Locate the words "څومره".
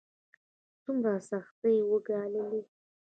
0.83-1.13